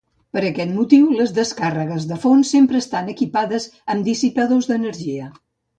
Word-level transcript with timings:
Per 0.35 0.41
aquest 0.45 0.71
motiu 0.77 1.11
les 1.19 1.33
descàrregues 1.35 2.09
de 2.13 2.19
fons 2.25 2.55
sempre 2.57 2.81
estan 2.85 3.15
equipades 3.17 3.71
amb 3.95 4.13
dissipadors 4.13 4.73
d'energia. 4.75 5.35